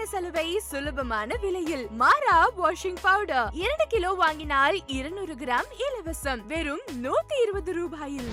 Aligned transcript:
சிறப்பான 0.00 0.12
சலுவை 0.12 0.50
சுலபமான 0.70 1.36
விலையில். 1.42 1.82
மாறா 2.00 2.36
வாஷிங் 2.60 3.00
பவுடர் 3.02 3.48
இரண்டு 3.62 3.84
கிலோ 3.92 4.10
வாங்கினால் 4.20 4.76
இருநூறு 4.96 5.34
கிராம் 5.42 5.70
இலவசம். 5.86 6.40
வெறும் 6.52 6.82
நூத்தி 7.04 7.36
இருபது 7.42 7.72
ரூபாயில். 7.78 8.30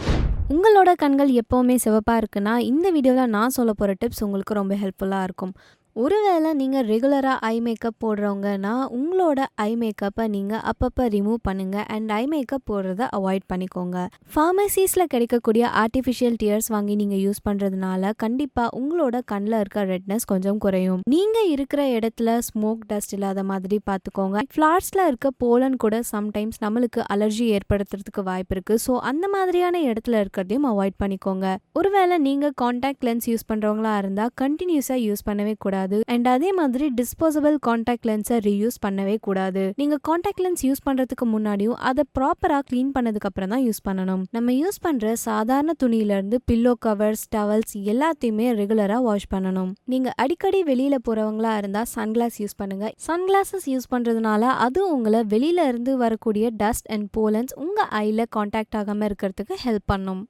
உங்களோட 0.55 0.89
கண்கள் 1.03 1.31
எப்போவுமே 1.41 1.75
சிவப்பாக 1.85 2.21
இருக்குன்னா 2.21 2.53
இந்த 2.71 2.87
வீடியோவில் 2.97 3.33
நான் 3.35 3.55
சொல்ல 3.57 3.73
போகிற 3.79 3.95
டிப்ஸ் 4.01 4.23
உங்களுக்கு 4.27 4.59
ரொம்ப 4.59 4.75
ஹெல்ப்ஃபுல்லாக 4.83 5.27
இருக்கும். 5.29 5.53
ஒருவேளை 6.01 6.49
நீங்கள் 6.59 6.85
ரெகுலராக 6.89 7.37
ஐ 7.53 7.55
மேக்கப் 7.65 7.95
போடுறவங்கன்னா 8.03 8.73
உங்களோட 8.97 9.39
ஐ 9.65 9.71
மேக்கப்பை 9.81 10.25
நீங்கள் 10.33 10.59
அப்பப்போ 10.71 11.03
ரிமூவ் 11.13 11.39
பண்ணுங்கள் 11.47 11.85
அண்ட் 11.95 12.11
ஐ 12.17 12.25
மேக்கப் 12.33 12.65
போடுறத 12.69 13.07
அவாய்ட் 13.17 13.45
பண்ணிக்கோங்க. 13.51 13.97
ஃபார்மசிஸில் 14.33 15.05
கிடைக்கக்கூடிய 15.13 15.63
ஆர்டிஃபிஷியல் 15.83 16.35
டியர்ஸ் 16.41 16.69
வாங்கி 16.73 16.97
நீங்கள் 16.99 17.21
யூஸ் 17.23 17.41
பண்ணுறதுனால 17.47 18.11
கண்டிப்பாக 18.23 18.75
உங்களோட 18.81 19.21
கண்ணில் 19.31 19.57
இருக்க 19.61 19.85
ரெட்னஸ் 19.93 20.27
கொஞ்சம் 20.33 20.59
குறையும். 20.65 21.01
நீங்கள் 21.13 21.49
இருக்கிற 21.55 21.81
இடத்துல 21.95 22.37
ஸ்மோக் 22.49 22.83
டஸ்ட் 22.91 23.15
இல்லாத 23.17 23.43
மாதிரி 23.51 23.79
பார்த்துக்கோங்க. 23.89 24.43
ஃப்ளார்ஸில் 24.53 25.03
இருக்க 25.09 25.31
போலன் 25.45 25.79
கூட 25.85 26.03
சம்டைம்ஸ் 26.13 26.61
நம்மளுக்கு 26.65 27.01
அலர்ஜி 27.15 27.47
ஏற்படுத்துறதுக்கு 27.57 28.27
வாய்ப்பு 28.29 28.55
இருக்குது 28.57 28.83
ஸோ 28.85 28.99
அந்த 29.13 29.25
மாதிரியான 29.37 29.83
இடத்துல 29.89 30.21
இருக்கிறதையும் 30.25 30.69
அவாய்ட் 30.73 30.99
பண்ணிக்கோங்க. 31.05 31.55
ஒருவேளை 31.81 32.17
நீங்கள் 32.29 32.55
காண்டாக்ட் 32.65 33.05
லென்ஸ் 33.09 33.29
யூஸ் 33.33 33.49
பண்ணுறவங்களா 33.51 33.95
இருந்தால் 34.03 34.33
கண்டினியூஸாக 34.45 35.01
யூஸ் 35.07 35.27
பண்ணவே 35.31 35.55
கூடாது. 35.65 35.85
அண்ட் 36.13 36.27
அதே 36.33 36.49
மாதிரி 36.59 36.85
டிஸ்போசபிள் 36.99 37.55
காண்டாக்ட் 37.67 38.07
லென்ஸை 38.09 38.37
ரீயூஸ் 38.47 38.77
பண்ணவே 38.85 39.15
கூடாது. 39.27 39.63
நீங்கள் 39.81 40.01
காண்டாக்ட் 40.09 40.41
லென்ஸ் 40.45 40.63
யூஸ் 40.67 40.83
பண்ணுறதுக்கு 40.87 41.27
முன்னாடியும் 41.33 41.77
அதை 41.89 42.05
ப்ராப்பராக 42.19 42.63
க்ளீன் 42.69 42.91
பண்ணதுக்கு 42.97 43.29
அப்புறம் 43.29 43.53
தான் 43.53 43.63
யூஸ் 43.67 43.81
பண்ணணும். 43.87 44.23
நம்ம 44.37 44.55
யூஸ் 44.61 44.79
பண்ணுற 44.85 45.13
சாதாரண 45.27 45.75
துணியிலேருந்து 45.83 46.39
பில்லோ 46.51 46.73
கவர்ஸ் 46.87 47.25
டவல்ஸ் 47.37 47.75
எல்லாத்தையுமே 47.93 48.47
ரெகுலராக 48.61 49.01
வாஷ் 49.09 49.29
பண்ணணும். 49.35 49.71
நீங்கள் 49.93 50.15
அடிக்கடி 50.25 50.61
வெளியில் 50.71 51.03
போகிறவங்களா 51.09 51.53
இருந்தால் 51.61 51.89
சன்கிளாஸ் 51.95 52.39
யூஸ் 52.43 52.57
பண்ணுங்கள் 52.61 52.95
சன்கிளாஸஸ் 53.09 53.67
யூஸ் 53.73 53.91
பண்ணுறதுனால 53.95 54.53
அது 54.67 54.79
உங்களை 54.95 55.21
வெளியில 55.35 55.67
இருந்து 55.71 55.93
வரக்கூடிய 56.05 56.47
டஸ்ட் 56.63 56.89
அண்ட் 56.95 57.07
போலன்ஸ் 57.17 57.53
உங்கள் 57.65 57.91
ஐயில் 58.03 58.31
காண்டாக்ட் 58.37 58.77
ஆகாமல் 58.81 59.09
இருக்கிறதுக்கு 59.09 59.55
ஹெல்ப் 59.65 59.87
பண்ணும். 59.93 60.23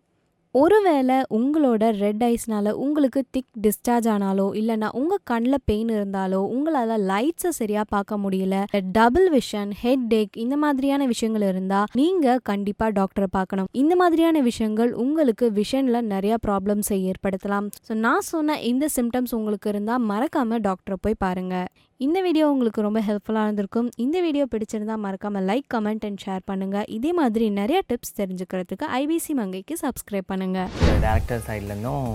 ஒருவேளை 0.59 1.16
உங்களோட 1.38 1.83
ரெட் 2.02 2.22
ஐஸ்னால 2.27 2.72
உங்களுக்கு 2.83 3.22
திக் 3.36 3.58
டிஸ்சார்ஜ் 3.63 4.08
ஆனாலோ 4.13 4.45
இல்லைனா 4.59 4.88
உங்கள் 4.99 5.23
கண்ணில் 5.31 5.58
பெயின் 5.69 5.89
இருந்தாலோ 5.95 6.39
உங்களால் 6.55 6.94
லைட்ஸை 7.09 7.52
சரியாக 7.58 7.86
பார்க்க 7.94 8.17
முடியல 8.23 8.55
டபுள் 8.97 9.27
விஷன் 9.36 9.72
ஹெட் 9.81 10.05
டேக் 10.14 10.38
இந்த 10.44 10.58
மாதிரியான 10.64 11.08
விஷயங்கள் 11.14 11.45
இருந்தால் 11.49 11.89
நீங்கள் 12.02 12.41
கண்டிப்பாக 12.52 12.91
டாக்டரை 12.99 13.27
பார்க்கணும். 13.38 13.67
இந்த 13.81 13.95
மாதிரியான 14.02 14.41
விஷயங்கள் 14.49 14.94
உங்களுக்கு 15.03 15.47
விஷனில் 15.59 16.09
நிறைய 16.14 16.38
ப்ராப்ளம்ஸை 16.47 16.99
ஏற்படுத்தலாம். 17.11 17.67
ஸோ 17.88 17.95
நான் 18.05 18.27
சொன்ன 18.31 18.58
இந்த 18.71 18.88
சிம்டம்ஸ் 18.97 19.36
உங்களுக்கு 19.39 19.69
இருந்தால் 19.73 20.05
மறக்காமல் 20.14 20.64
டாக்டரை 20.69 20.99
போய் 21.05 21.21
பாருங்கள் 21.25 21.69
இந்த 21.99 22.17
வீடியோ 22.25 22.45
உங்களுக்கு 22.53 22.80
ரொம்ப 22.86 22.99
ஹெல்ப்ஃபுல்லாக 23.05 23.45
இருந்திருக்கும். 23.47 23.88
இந்த 24.03 24.17
வீடியோ 24.25 24.44
பிடிச்சிருந்தா 24.52 24.95
மறக்காமல் 25.05 25.45
லைக் 25.52 25.69
கமெண்ட் 25.75 26.03
அண்ட் 26.08 26.21
ஷேர் 26.25 26.44
பண்ணுங்கள் 26.52 26.89
இதே 26.97 27.14
மாதிரி 27.21 27.45
நிறைய 27.61 27.80
டிப்ஸ் 27.92 28.17
தெரிஞ்சுக்கிறதுக்கு 28.19 28.88
ஐபிசி 29.03 29.33
மங்கைக்கு 29.42 29.77
சப்ஸ்கிரைப் 29.86 30.27
பண்ணுங்கள் 30.27 30.45
டேரக்டர் 30.56 31.45
சைட்லேருந்தும் 31.48 32.09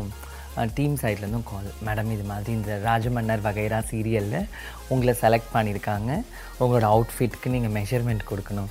டீம் 0.75 0.97
சைட்லேருந்தும் 1.03 1.49
கால் 1.51 1.69
மேடம் 1.87 2.11
இது 2.13 2.23
மாதிரி 2.23 2.53
இந்த 2.53 2.79
ராஜமன்னர் 2.85 3.45
வகைரா 3.45 3.79
சீரியலில் 3.91 4.49
உங்களை 4.89 5.17
செலக்ட் 5.21 5.53
பண்ணியிருக்காங்க. 5.55 6.11
உங்களோட 6.61 6.87
அவுட்ஃபிட்க்கு 6.95 7.53
நீங்கள் 7.55 7.75
மெஷர்மெண்ட் 7.79 8.29
கொடுக்கணும். 8.31 8.71